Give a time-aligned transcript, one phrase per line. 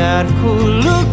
[0.00, 0.50] biar ku
[0.84, 1.09] luka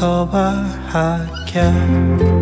[0.00, 0.48] ก็ว่า
[0.92, 2.39] หากแค่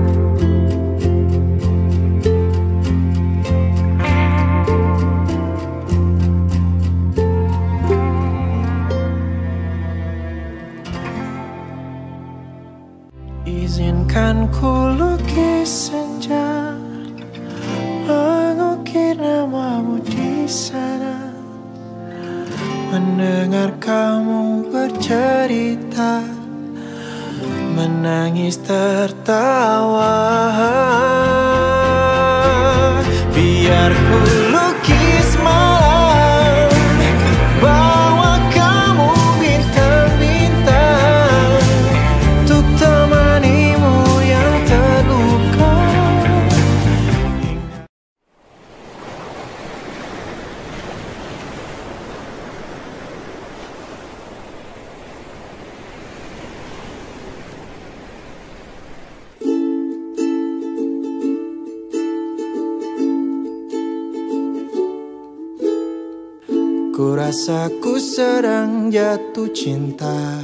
[68.39, 70.39] jarang jatuh cinta.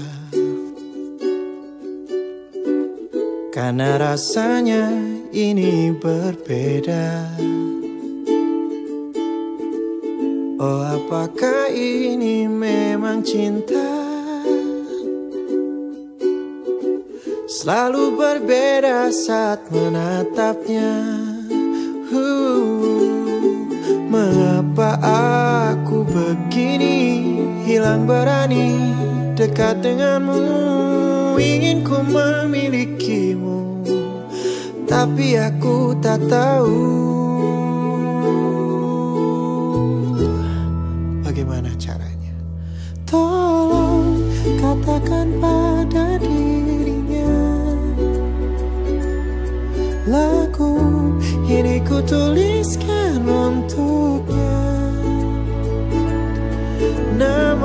[3.55, 4.91] Karena rasanya
[5.31, 7.39] ini berbeda.
[10.59, 13.87] Oh apakah ini memang cinta?
[17.47, 20.99] Selalu berbeda saat menatapnya.
[22.11, 22.67] Uh,
[24.11, 25.54] Mengapa aku
[27.85, 28.97] Hilang berani
[29.37, 30.41] dekat denganmu.
[31.37, 33.85] Ingin ku memilikimu
[34.89, 36.81] Tapi aku tak tahu.
[41.29, 42.33] Bagaimana caranya?
[43.05, 44.17] Tolong
[44.57, 47.37] katakan pada dirinya
[50.09, 50.73] Lagu
[51.53, 53.94] ini ku tuliskan untuknya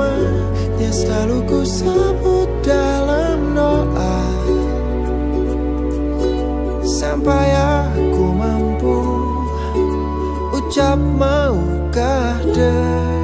[0.00, 4.16] Namanya selalu ku sebut dalam doa.
[6.80, 8.96] Sampai aku mampu
[10.56, 13.19] ucap maukah denganku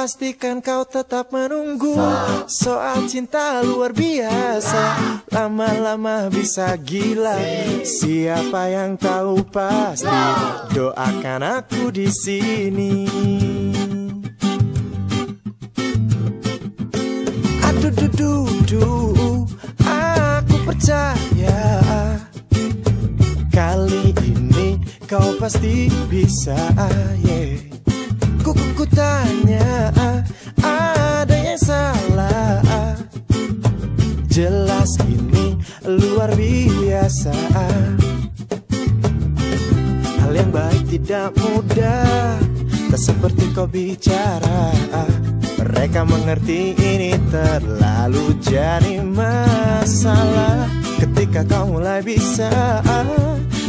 [0.04, 1.96] Pastikan kau tetap menunggu.
[2.52, 5.00] Soal cinta luar biasa
[5.32, 7.40] Lama-lama bisa gila.
[7.88, 10.20] Siapa yang tahu pasti
[10.76, 13.08] Doakan aku di sini.
[17.64, 19.48] Aduh duh duh duh
[19.88, 21.64] Aku percaya.
[23.56, 26.60] Kali ini kau pasti bisa
[27.24, 27.73] yeah.
[28.44, 29.88] Ku, ku, ku tanya
[30.60, 32.60] Ada yang salah?
[34.28, 35.56] Jelas ini
[35.88, 37.32] luar biasa.
[40.20, 42.42] Hal yang baik tidak mudah
[42.92, 44.76] Tak seperti kau bicara.
[45.64, 50.68] Mereka mengerti ini terlalu jadi masalah.
[51.00, 52.84] Ketika kau mulai bisa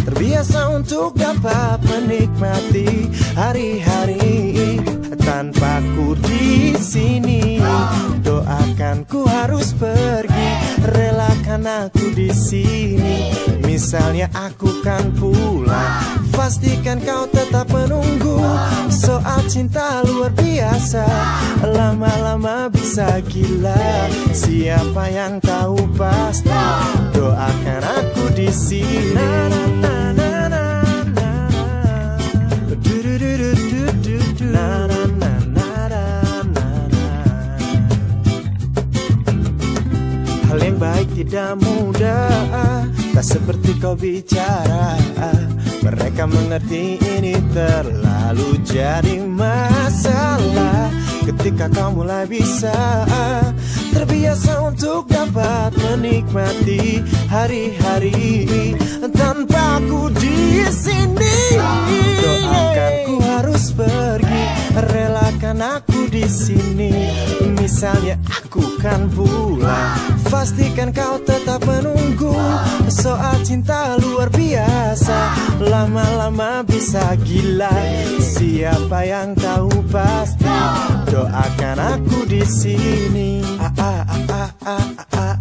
[0.05, 4.77] Terbiasa untuk dapat menikmati hari-hari
[5.25, 7.57] tanpa ku di sini.
[8.21, 10.24] Doakan ku harus pergi,
[10.93, 13.33] relakan aku di sini.
[13.64, 18.38] Misalnya aku kan pulang, pastikan kau tetap menunggu.
[18.93, 21.03] Soal cinta luar biasa,
[21.75, 24.07] lama-lama bisa gila.
[24.31, 26.55] Siapa yang tahu pasti,
[27.17, 29.55] doakan aku di sini.
[40.85, 42.85] Baik tidak mudah.
[43.17, 45.00] Tak seperti kau bicara.
[45.81, 50.93] Mereka mengerti ini terlalu jadi masalah.
[51.25, 53.09] Ketika kau mulai bisa
[53.93, 58.73] Terbiasa untuk dapat menikmati hari-hari
[59.12, 61.37] Tanpa aku di sini.
[62.25, 66.93] Doakan ku harus pergi Relakan aku di sini.
[67.61, 69.99] Misalnya aku kan pulang
[70.31, 72.33] Pastikan kau tetap menunggu.
[72.88, 75.19] Soal cinta luar biasa
[75.61, 77.73] Lama-lama bisa gila.
[78.21, 80.49] Siapa yang tahu pasti
[81.09, 83.45] Doakan aku di sini
[83.78, 85.38] ah, ah, ah, ah,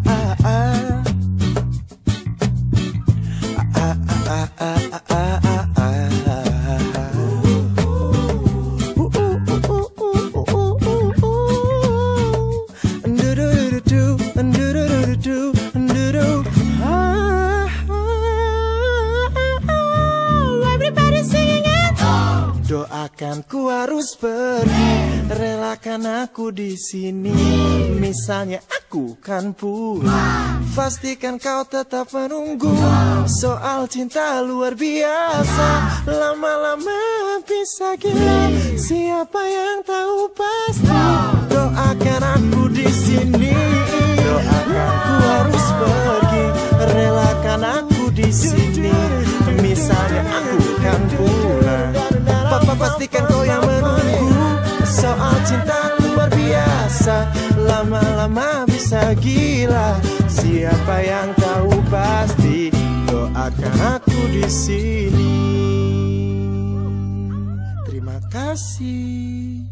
[5.43, 5.52] ah.
[23.23, 24.91] Doakan ku harus pergi,
[25.31, 27.31] relakan aku di sini.
[27.95, 32.75] Misalnya aku kan pulang, pastikan kau tetap menunggu.
[33.31, 36.99] Soal cinta luar biasa, lama-lama
[37.47, 38.51] bisa gila.
[38.75, 40.91] Siapa yang tahu pasti?
[41.47, 43.55] Doakan aku di sini.
[44.19, 44.67] Doakan
[44.99, 46.45] ku harus pergi,
[46.91, 48.91] relakan aku di sini.
[49.63, 51.42] Misalnya aku kan papa
[52.83, 54.59] pastikan kau yang menunggu.
[54.83, 59.95] Soal cinta luar biasa, lama-lama bisa gila.
[60.27, 62.67] Siapa yang tahu pasti?
[63.07, 65.35] Doakan aku di sini.
[67.87, 69.62] Terima kasih.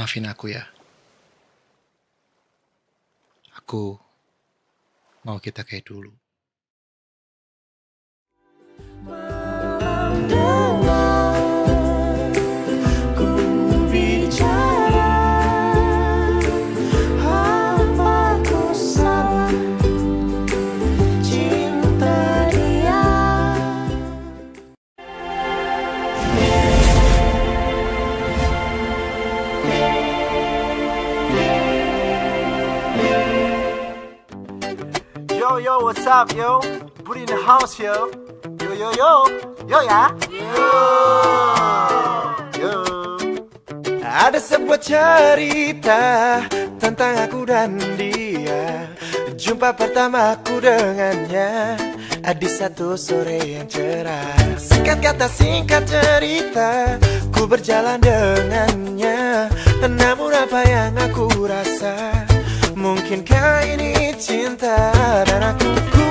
[0.00, 0.64] Maafin aku ya.
[3.60, 4.00] Aku
[5.28, 6.08] mau kita kayak dulu.
[35.80, 36.60] Yo yo what's up yo?
[37.08, 38.12] Booty in the house yo.
[38.60, 39.12] Yo yo yo.
[39.64, 40.12] Yo ya.
[42.60, 42.72] Yo.
[44.04, 46.00] Ada sebuah cerita
[46.76, 48.92] Tentang aku dan dia.
[49.40, 51.80] Jumpa pertamaku dengannya
[52.28, 54.36] Di satu sore yang cerah.
[54.60, 57.00] Singkat kata singkat cerita
[57.32, 59.48] Ku berjalan dengannya.
[59.80, 62.29] Namun apa yang aku rasa
[62.80, 64.88] Mungkinkah ini cinta
[65.28, 66.10] Dan aku ku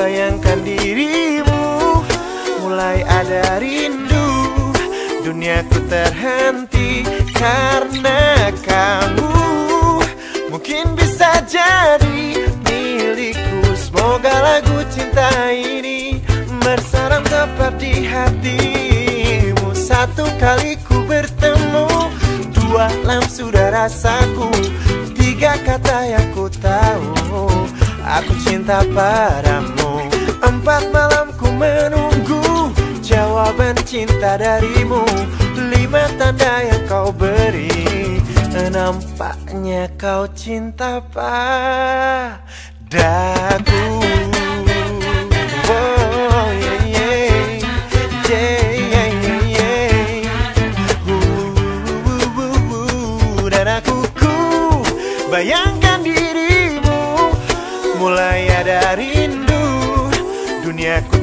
[0.00, 2.00] bayangkan dirimu?
[2.64, 4.32] Mulai ada rindu
[5.28, 7.04] Duniaku terhenti
[7.36, 9.28] karena kamu.
[10.48, 13.76] Mungkin bisa jadi milikku.
[13.76, 16.24] Semoga lagu cinta ini
[16.64, 19.76] Bersarang tepat di hatimu.
[19.76, 21.92] Satu kali ku bertemu
[22.56, 24.48] Dua lam sudah rasaku
[25.38, 27.46] Tiga kata yang ku tahu
[28.02, 30.10] Aku cinta padamu.
[30.42, 35.06] Empat malam ku menunggu Jawaban cinta darimu.
[35.54, 38.18] Lima tanda yang kau beri
[38.50, 42.42] Nampaknya kau cinta padaku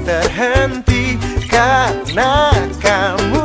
[0.05, 1.17] terhenti
[1.49, 3.43] karena kamu.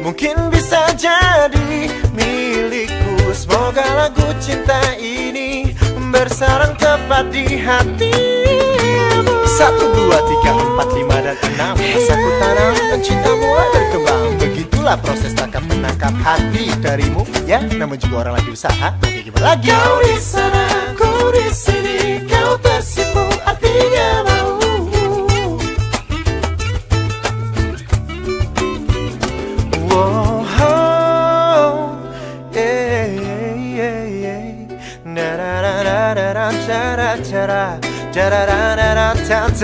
[0.00, 3.32] Mungkin bisa jadi milikku.
[3.34, 5.74] Semoga lagu cinta ini
[6.14, 9.34] Bersarang tepat di hatimu.
[9.58, 11.74] Satu, dua, tiga, empat, lima, dan enam.
[11.74, 17.98] Masa ku tanam dan cinta mulai berkembang Begitulah proses tangkap menangkap hati darimu Ya, namun
[17.98, 19.70] juga orang lagi usaha kayak gimana lagi?
[19.70, 20.64] Kau di sana,
[20.98, 21.98] kau di sini.
[22.26, 24.23] Kau tersipu, artinya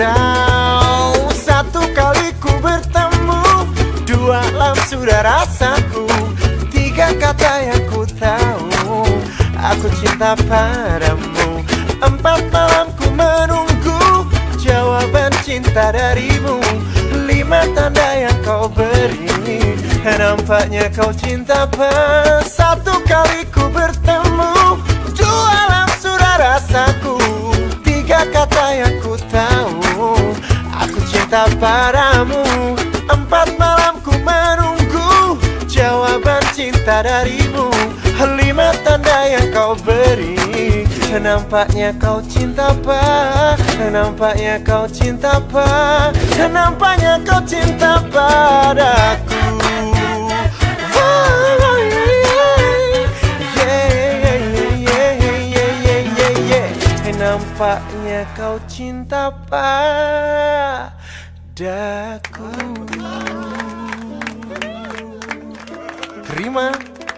[0.01, 0.13] ta.
[1.31, 3.43] Satu kali ku bertemu,
[4.09, 6.09] dua lam sudah rasaku,
[6.73, 9.05] tiga kata yang ku tahu,
[9.55, 11.61] aku cinta padamu.
[12.01, 14.25] Empat malam ku menunggu
[14.57, 16.57] jawaban cinta darimu,
[17.41, 19.57] lima tanda yang kau beri.
[20.05, 24.77] Nampaknya kau cinta pas Satu kali ku bertemu.
[25.21, 27.17] Alam sudah rasaku
[27.81, 30.17] Tiga kata yang ku tahu.
[30.85, 32.45] Aku cinta padamu
[33.09, 35.37] Empat malam ku menunggu.
[35.65, 37.73] Jawaban cinta darimu
[38.37, 40.40] Lima tanda yang kau beri
[41.11, 43.59] Nampaknya kau cinta apa?
[43.91, 46.07] Nampaknya kau cinta apa?
[46.39, 49.35] Nampaknya kau cinta padaku
[57.21, 60.87] Nampaknya kau cinta padaku
[66.25, 66.71] Terima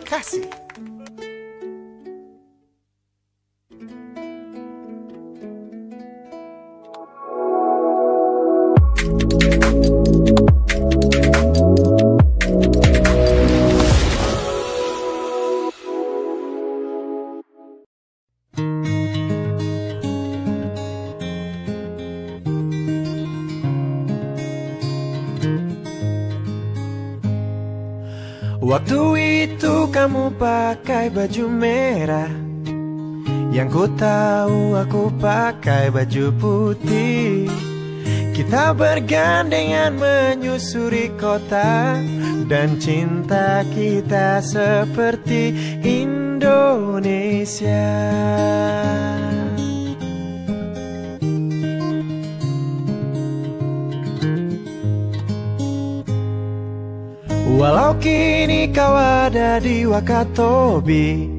[0.04, 0.63] kasih
[30.44, 32.28] pakai baju merah.
[33.56, 37.48] Yang ku tahu aku pakai baju putih.
[38.36, 41.96] Kita bergandengan menyusuri kota.
[42.44, 47.88] Dan cinta kita seperti Indonesia
[57.54, 61.30] Walau kini kau ada di Wakatobi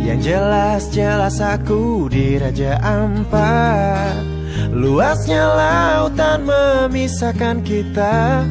[0.00, 4.40] Yang jelas-jelas aku di Raja Ampat.
[4.72, 8.48] Luasnya lautan memisahkan kita.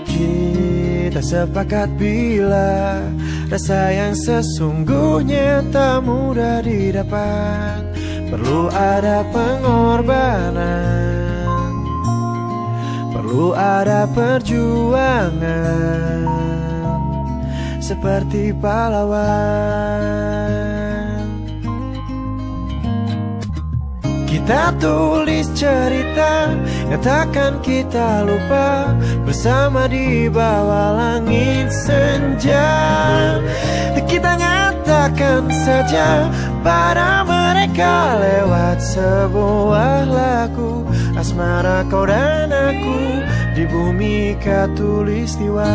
[0.09, 2.99] Kita sepakat bila
[3.45, 7.85] Rasa yang sesungguhnya tak mudah didapat.
[8.33, 10.65] Perlu ada pengorbanan.
[13.13, 15.45] Perlu ada perjuangan.
[17.85, 20.25] Seperti pahlawan.
[24.25, 26.53] Kita tulis cerita
[26.91, 28.93] yang takkan kita lupa.
[29.25, 32.84] Bersama di bawah langit senja
[35.35, 36.31] nyatakan saja
[36.63, 40.87] pada mereka lewat sebuah lagu
[41.19, 42.99] Asmara kau dan aku
[43.55, 45.75] di bumi katulistiwa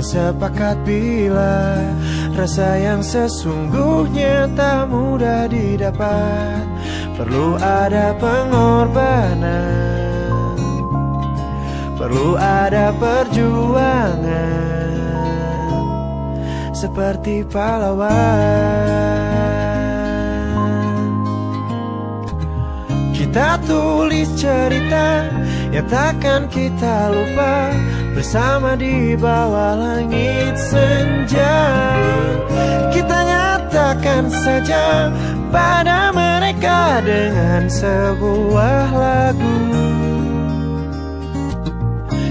[0.00, 1.76] Sepakat bila
[2.40, 6.64] Rasa yang sesungguhnya tak mudah didapat.
[7.20, 9.44] Perlu ada pengorbanan.
[12.00, 14.24] Perlu ada perjuangan.
[16.72, 18.08] Seperti pahlawan.
[23.12, 25.28] Kita tulis cerita
[25.76, 27.68] yang takkan kita lupa
[28.10, 31.56] Bersama di bawah langit senja
[32.90, 35.10] Kita nyatakan saja
[35.50, 39.58] pada mereka dengan sebuah lagu.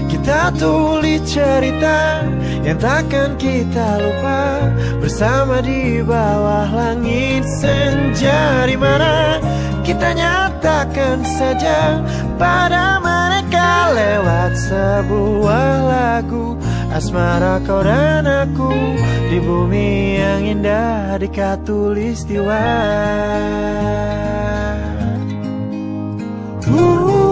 [0.08, 2.24] Kita tulis cerita
[2.64, 4.68] yang takkan kita lupa.
[5.00, 9.40] Bersama di bawah langit senja di mana
[9.84, 12.04] kita nyatakan saja
[12.36, 13.39] pada mereka
[13.94, 16.58] lewat sebuah lagu
[16.90, 18.74] Asmara kau dan aku
[19.30, 22.66] di bumi yang indah di katulistiwa.
[26.60, 27.29] Kita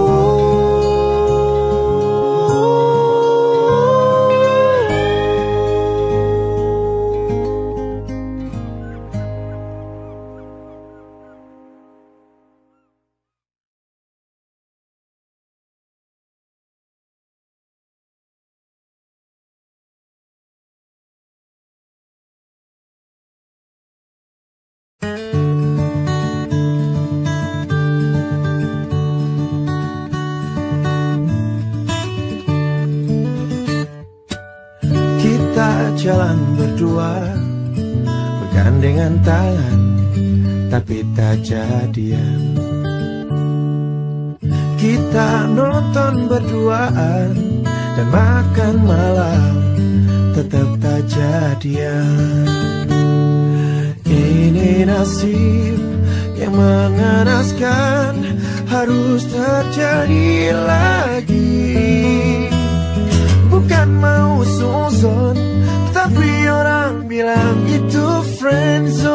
[36.78, 37.34] berdua
[38.38, 39.80] Bergandengan tangan
[40.70, 42.54] Tapi tak jadian.
[44.78, 47.34] Kita nonton berduaan
[47.98, 49.54] Dan makan malam
[50.38, 52.46] Tetap tak jadian.
[54.06, 55.82] Ini nasib
[56.38, 58.38] yang mengenaskan
[58.70, 61.74] Harus terjadi lagi.
[63.50, 65.57] Bukan mau suzon
[66.08, 69.12] Tapi orang bilang itu friendzone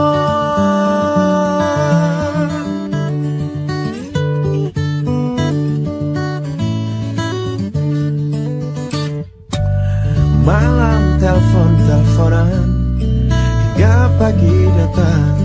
[10.46, 12.62] Malam telepon-teleponan
[13.58, 15.38] Hingga pagi datang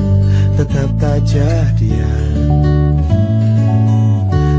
[0.53, 2.45] Tetap tak jadian.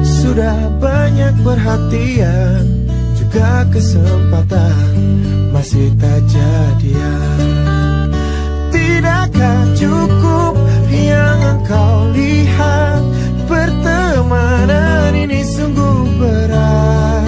[0.02, 2.66] Sudah banyak perhatian
[3.14, 8.08] Juga kesempatan Masih tak jadian.
[8.72, 10.56] Tidakkah cukup
[10.88, 13.04] yang engkau lihat?
[13.44, 17.28] Pertemanan ini sungguh berat.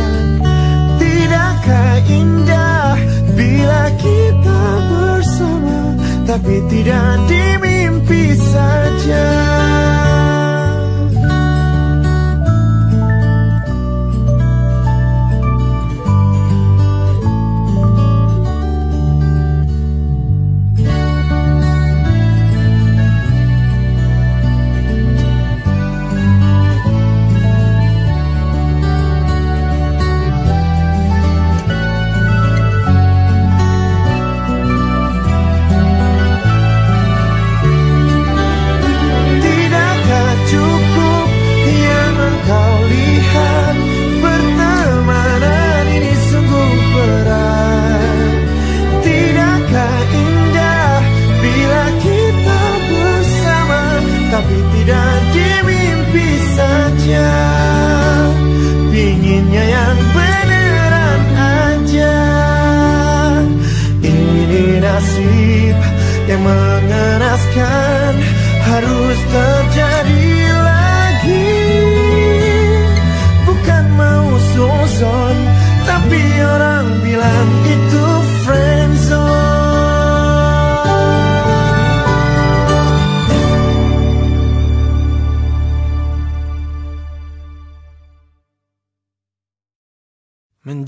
[0.96, 2.96] Tidakkah indah
[3.36, 6.00] bila kita bersama?
[6.24, 8.32] Tapi tidak di mimpi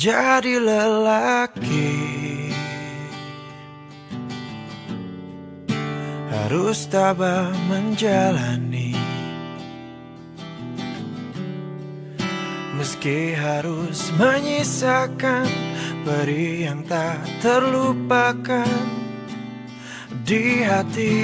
[0.04, 1.96] Menjadi lelaki.
[6.28, 9.00] Harus tabah menjalani.
[12.76, 15.48] Meski harus menyisakan
[16.04, 18.76] peri yang tak terlupakan
[20.28, 21.16] di hati.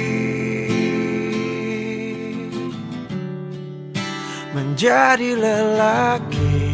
[4.56, 6.69] Menjadi lelaki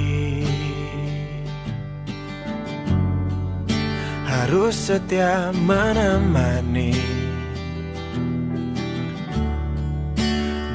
[4.27, 7.17] harus setia menemani.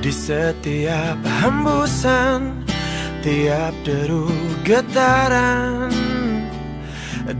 [0.01, 2.65] Di setiap hembusan
[3.21, 4.25] Tiap deru
[4.65, 5.93] getaran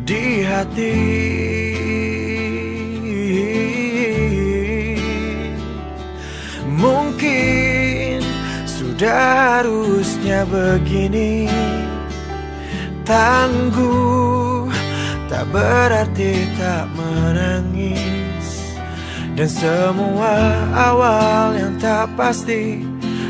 [0.06, 1.02] Di hati.
[6.70, 8.22] Mungkin
[8.70, 9.18] sudah
[9.58, 11.50] harusnya begini
[13.02, 14.41] Tangguh
[15.32, 18.76] tak berarti tak menangis.
[19.32, 20.36] Dan semua
[20.76, 22.84] awal yang tak pasti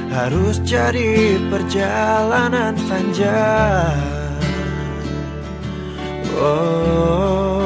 [0.09, 4.01] Harus jadi perjalanan panjang.
[6.41, 7.61] Oh,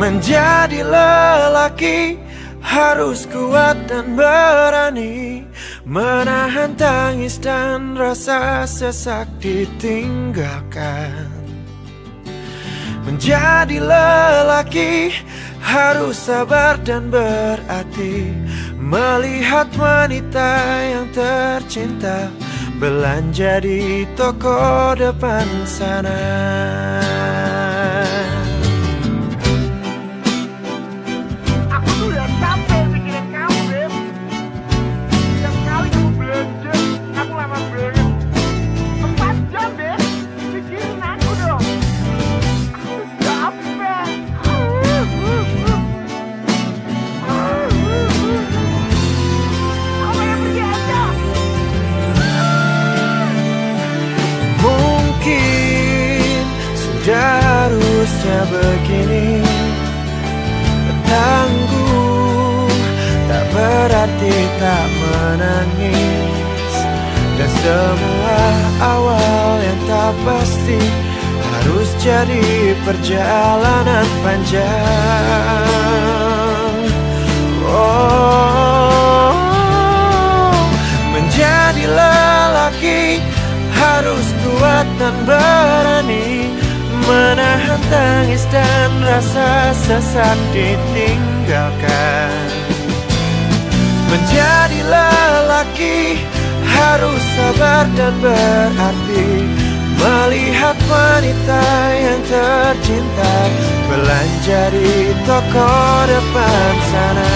[0.00, 2.16] menjadi lelaki
[2.64, 5.44] harus kuat dan berani
[5.84, 11.33] Menahan tangis dan rasa sesak ditinggalkan
[13.14, 15.14] Menjadi lelaki
[15.62, 18.34] harus sabar dan berarti
[18.74, 20.50] Melihat wanita
[20.82, 22.26] yang tercinta
[22.82, 26.18] Belanja di toko depan sana
[64.24, 66.74] berarti tak menangis.
[67.34, 68.46] Dan semua
[68.78, 70.78] awal yang tak pasti
[71.42, 74.62] Harus jadi perjalanan panjang.
[77.74, 79.34] Oh,
[81.10, 83.18] menjadi lelaki
[83.74, 86.54] harus kuat dan berani
[87.02, 92.53] Menahan tangis dan rasa sesak ditinggalkan
[94.14, 96.22] Menjadi lelaki
[96.62, 99.26] harus sabar dan berarti
[99.98, 101.66] Melihat wanita
[101.98, 103.34] yang tercinta
[103.90, 105.74] Belanja di toko
[106.06, 107.32] depan sana.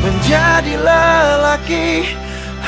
[0.00, 1.88] Menjadi lelaki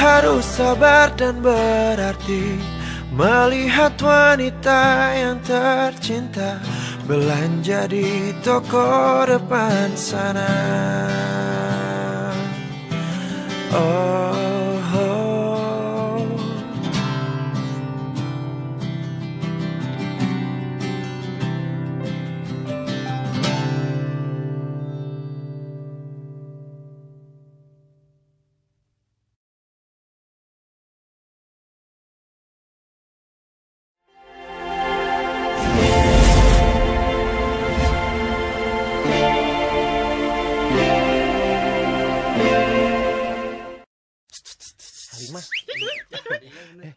[0.03, 2.59] harus sabar dan berarti
[3.13, 4.81] Melihat wanita
[5.15, 6.59] yang tercinta
[7.03, 10.55] Belanja di toko depan sana.
[13.75, 14.12] Oh,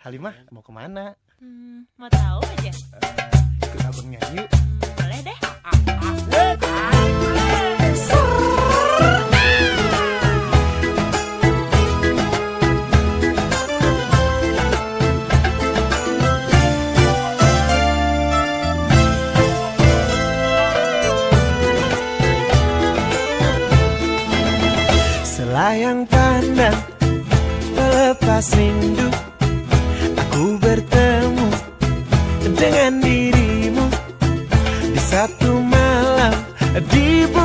[0.05, 1.17] Halimah mau ke mana?
[1.41, 2.69] Hmm, mau tahu aja?
[3.57, 5.37] Ikut abang nyanyi yuk Hmm, boleh deh.
[25.25, 26.77] Selayang pandang
[27.73, 29.24] Pelepas rindu
[32.65, 33.85] Dengan dirimu.
[34.89, 36.33] Di satu malam
[36.89, 37.44] Di bulan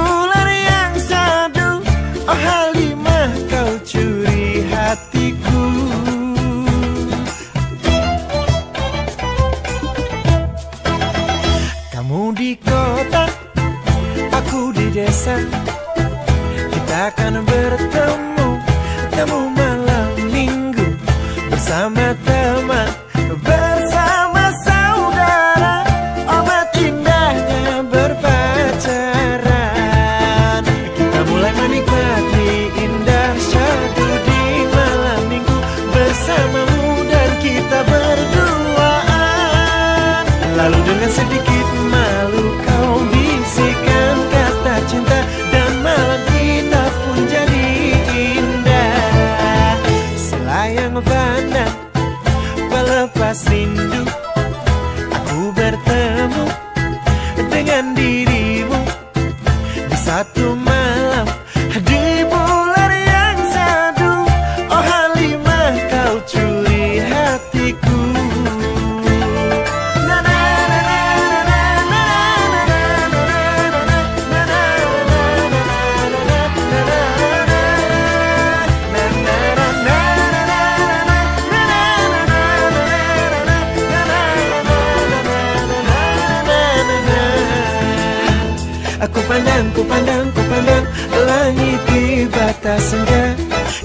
[92.71, 93.25] batas senja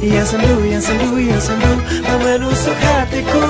[0.01, 1.73] Yang sendu, yang sendu, yang sendu
[2.21, 3.47] Menusuk hatiku.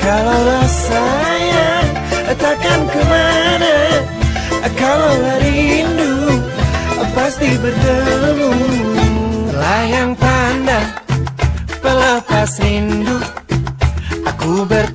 [0.00, 1.88] Kalaulah sayang
[2.34, 3.76] Takkan ke mana
[4.80, 5.12] Kalau
[5.44, 6.40] rindu
[7.14, 8.50] Pasti bertemu.
[9.54, 10.88] Layang pandang
[11.84, 13.18] Pelepas rindu
[14.24, 14.93] Aku bertemu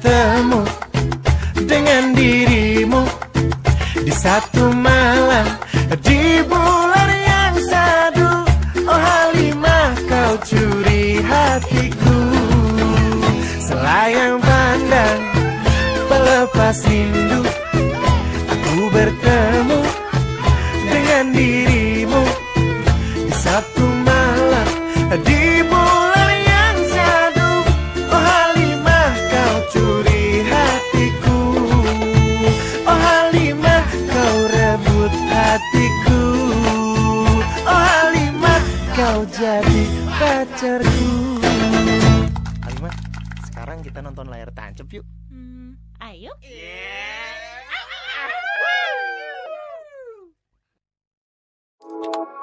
[39.40, 39.82] jadi
[40.20, 41.40] pacarku.
[42.68, 42.92] Alima,
[43.48, 45.08] sekarang kita nonton layar tancap yuk.
[45.32, 46.36] Hmm, Ayo.
[46.44, 47.56] Yeah.
[47.72, 48.36] Ah, ah,
[52.20, 52.39] ah.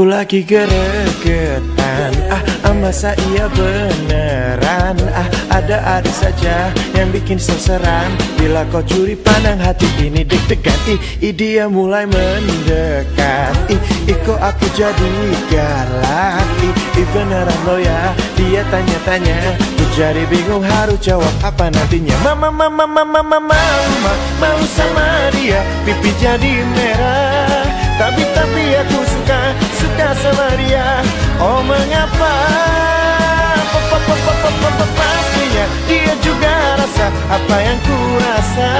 [0.00, 2.12] Aku lagi geregetan.
[2.32, 4.96] Ah, ah masa iya beneran?
[5.12, 8.08] Ah, ada ada saja yang bikin seseran
[8.40, 10.96] Bila kau curi pandang hati ini deg-degan.
[11.20, 13.52] Ih, dia mulai mendekat.
[13.68, 13.76] Ih,
[14.08, 15.12] ih kok aku jadi
[15.52, 16.48] galak?
[16.64, 18.16] Ih, ih beneran lo ya?
[18.40, 19.52] Dia tanya-tanya.
[19.76, 22.16] Ku jadi bingung harus jawab apa nantinya.
[22.24, 25.60] Mama, mama, mama, mama, mama Mau sama dia.
[25.84, 27.68] Pipi jadi merah.
[28.00, 29.40] Tapi, tapi aku suka
[29.80, 31.00] Suka sama dia.
[31.40, 32.34] Oh mengapa?
[33.72, 38.70] Pa- pa- pa- pa- pa- pa- pa- Pastinya dia juga rasa Apa yang ku rasa.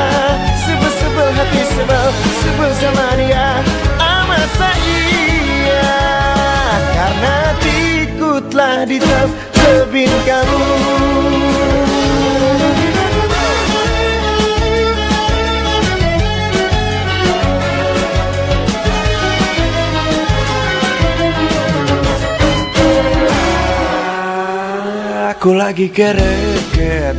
[0.65, 2.07] Sebel-sebel hati sebel
[2.45, 3.47] Sebel sama dia.
[4.31, 5.91] Masa iya
[6.95, 10.63] Karena hatiku telah ditebin kamu
[25.41, 27.17] Aku lagi geregetan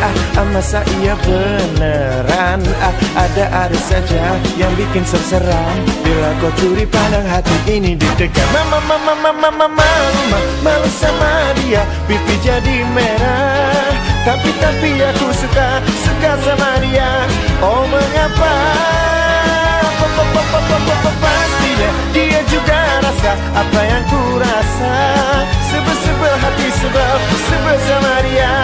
[0.00, 0.08] Ah,
[0.40, 2.56] ah masa iya beneran?
[2.80, 8.80] Ah, ada ada saja yang bikin serseran Bila kau curi pandang hati ini ditekan Mama,
[8.80, 13.92] mama, mama, mama, mama Malu sama dia, pipi jadi merah.
[14.24, 17.28] Tapi, tapi aku suka, suka sama dia.
[17.60, 18.54] Oh mengapa?
[20.00, 24.94] Pa- pa- pa- pa- pa- pa- pa- Pastinya dia juga rasa apa yang ku rasa.
[25.70, 27.14] Sebel-sebel hati sebel,
[27.46, 28.54] sebel sama dia.